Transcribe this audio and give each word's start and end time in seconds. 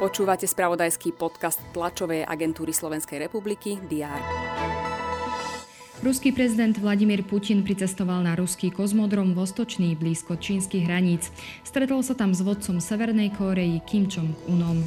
Počúvate 0.00 0.48
spravodajský 0.48 1.12
podcast 1.12 1.60
tlačovej 1.76 2.24
agentúry 2.24 2.72
Slovenskej 2.72 3.20
republiky 3.20 3.76
DR. 3.84 4.20
Ruský 6.00 6.32
prezident 6.32 6.72
Vladimír 6.80 7.20
Putin 7.20 7.60
pricestoval 7.60 8.24
na 8.24 8.32
ruský 8.32 8.72
kozmodrom 8.72 9.36
Vostočný 9.36 9.92
blízko 10.00 10.40
čínskych 10.40 10.88
hraníc. 10.88 11.28
Stretol 11.60 12.00
sa 12.00 12.16
tam 12.16 12.32
s 12.32 12.40
vodcom 12.40 12.80
Severnej 12.80 13.28
Kórei 13.36 13.84
Kim 13.84 14.08
Jong-unom. 14.08 14.80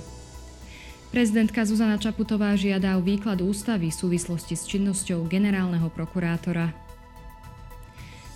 Prezidentka 1.13 1.61
Zuzana 1.69 2.01
Čaputová 2.01 2.57
žiada 2.57 2.97
o 2.97 3.05
výklad 3.05 3.45
ústavy 3.45 3.93
v 3.93 3.99
súvislosti 4.01 4.57
s 4.57 4.65
činnosťou 4.65 5.29
generálneho 5.29 5.93
prokurátora. 5.93 6.73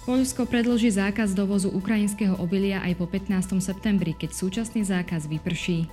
Poľsko 0.08 0.48
predloží 0.48 0.88
zákaz 0.88 1.36
dovozu 1.36 1.68
ukrajinského 1.68 2.40
obilia 2.40 2.80
aj 2.80 2.96
po 2.96 3.12
15. 3.12 3.60
septembri, 3.60 4.16
keď 4.16 4.32
súčasný 4.32 4.88
zákaz 4.88 5.28
vyprší. 5.28 5.92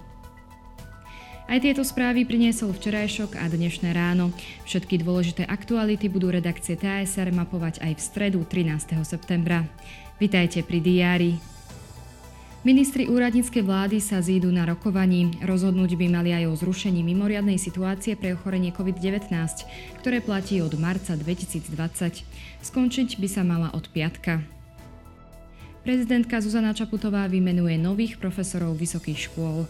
Aj 1.50 1.58
tieto 1.58 1.82
správy 1.82 2.22
priniesol 2.22 2.70
včerajšok 2.78 3.34
a 3.34 3.50
dnešné 3.50 3.90
ráno. 3.90 4.30
Všetky 4.70 5.02
dôležité 5.02 5.42
aktuality 5.42 6.06
budú 6.06 6.30
redakcie 6.30 6.78
TSR 6.78 7.34
mapovať 7.34 7.82
aj 7.82 7.92
v 7.98 8.00
stredu 8.06 8.40
13. 8.46 9.02
septembra. 9.02 9.66
Vitajte 10.22 10.62
pri 10.62 10.78
diári. 10.78 11.53
Ministri 12.64 13.12
úradníckej 13.12 13.60
vlády 13.60 14.00
sa 14.00 14.24
zídu 14.24 14.48
na 14.48 14.64
rokovaní. 14.64 15.36
Rozhodnúť 15.44 16.00
by 16.00 16.06
mali 16.08 16.32
aj 16.32 16.48
o 16.48 16.56
zrušení 16.56 17.04
mimoriadnej 17.04 17.60
situácie 17.60 18.16
pre 18.16 18.32
ochorenie 18.32 18.72
COVID-19, 18.72 19.28
ktoré 20.00 20.24
platí 20.24 20.64
od 20.64 20.72
marca 20.80 21.12
2020. 21.12 21.60
Skončiť 22.64 23.20
by 23.20 23.28
sa 23.28 23.44
mala 23.44 23.68
od 23.76 23.84
piatka. 23.92 24.40
Prezidentka 25.84 26.40
Zuzana 26.40 26.72
Čaputová 26.72 27.28
vymenuje 27.28 27.76
nových 27.76 28.16
profesorov 28.16 28.80
vysokých 28.80 29.28
škôl. 29.28 29.68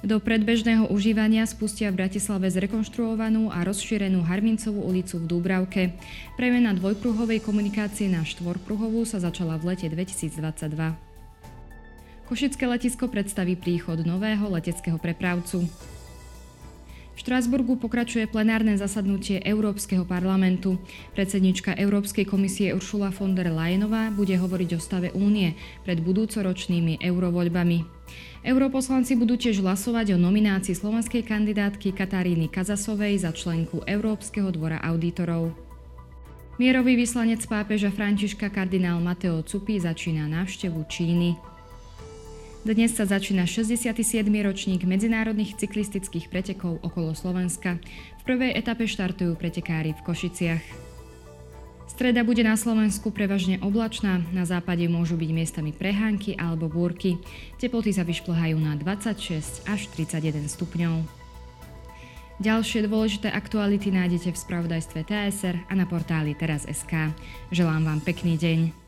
Do 0.00 0.16
predbežného 0.24 0.88
užívania 0.88 1.44
spustia 1.44 1.92
v 1.92 2.00
Bratislave 2.00 2.48
zrekonštruovanú 2.48 3.52
a 3.52 3.60
rozšírenú 3.60 4.24
Harmincovú 4.24 4.88
ulicu 4.88 5.20
v 5.20 5.28
Dúbravke. 5.28 5.92
Premena 6.40 6.72
dvojpruhovej 6.72 7.44
komunikácie 7.44 8.08
na 8.08 8.24
štvorpruhovú 8.24 9.04
sa 9.04 9.20
začala 9.20 9.60
v 9.60 9.76
lete 9.76 9.92
2022. 9.92 11.12
Košické 12.24 12.64
letisko 12.64 13.12
predstaví 13.12 13.52
príchod 13.52 14.00
nového 14.00 14.48
leteckého 14.48 14.96
prepravcu. 14.96 15.68
V 17.14 17.18
Štrásburgu 17.22 17.78
pokračuje 17.78 18.26
plenárne 18.26 18.74
zasadnutie 18.74 19.38
Európskeho 19.44 20.02
parlamentu. 20.02 20.80
Predsednička 21.14 21.76
Európskej 21.78 22.26
komisie 22.26 22.74
Uršula 22.74 23.14
von 23.14 23.38
der 23.38 23.54
Leyenová 23.54 24.10
bude 24.10 24.34
hovoriť 24.34 24.70
o 24.74 24.80
stave 24.82 25.12
únie 25.14 25.54
pred 25.86 26.02
budúcoročnými 26.02 27.04
eurovoľbami. 27.04 27.78
Europoslanci 28.42 29.14
budú 29.14 29.38
tiež 29.38 29.62
hlasovať 29.62 30.16
o 30.16 30.18
nominácii 30.18 30.74
slovenskej 30.74 31.28
kandidátky 31.28 31.94
Kataríny 31.94 32.50
Kazasovej 32.50 33.20
za 33.20 33.30
členku 33.30 33.86
Európskeho 33.86 34.50
dvora 34.50 34.82
auditorov. 34.82 35.54
Mierový 36.58 36.98
vyslanec 36.98 37.46
pápeža 37.46 37.94
Františka 37.94 38.50
kardinál 38.50 38.98
Mateo 38.98 39.44
Cupi 39.46 39.78
začína 39.78 40.26
návštevu 40.26 40.82
Číny. 40.90 41.53
Dnes 42.64 42.96
sa 42.96 43.04
začína 43.04 43.44
67. 43.44 43.92
ročník 44.24 44.88
medzinárodných 44.88 45.60
cyklistických 45.60 46.32
pretekov 46.32 46.80
okolo 46.80 47.12
Slovenska. 47.12 47.76
V 47.76 48.22
prvej 48.24 48.56
etape 48.56 48.88
štartujú 48.88 49.36
pretekári 49.36 49.92
v 49.92 50.00
Košiciach. 50.00 50.64
Streda 51.92 52.24
bude 52.24 52.40
na 52.40 52.56
Slovensku 52.56 53.12
prevažne 53.12 53.60
oblačná, 53.60 54.24
na 54.32 54.48
západe 54.48 54.88
môžu 54.88 55.20
byť 55.20 55.30
miestami 55.36 55.76
prehánky 55.76 56.40
alebo 56.40 56.72
búrky. 56.72 57.20
Teploty 57.60 57.92
sa 57.92 58.00
vyšplhajú 58.00 58.56
na 58.56 58.80
26 58.80 59.68
až 59.68 59.84
31 59.92 60.48
stupňov. 60.48 61.04
Ďalšie 62.40 62.88
dôležité 62.88 63.28
aktuality 63.28 63.92
nájdete 63.92 64.32
v 64.32 64.40
spravodajstve 64.40 65.04
TSR 65.04 65.68
a 65.68 65.72
na 65.76 65.84
portáli 65.84 66.32
teraz.sk. 66.32 67.12
Želám 67.52 67.92
vám 67.92 68.00
pekný 68.00 68.40
deň. 68.40 68.83